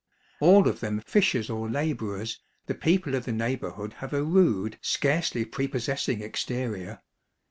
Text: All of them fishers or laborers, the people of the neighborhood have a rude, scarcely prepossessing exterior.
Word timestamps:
All 0.39 0.67
of 0.67 0.79
them 0.79 1.01
fishers 1.05 1.47
or 1.47 1.69
laborers, 1.69 2.41
the 2.65 2.73
people 2.73 3.13
of 3.13 3.25
the 3.25 3.31
neighborhood 3.31 3.93
have 4.01 4.13
a 4.13 4.23
rude, 4.23 4.79
scarcely 4.81 5.45
prepossessing 5.45 6.23
exterior. 6.23 7.03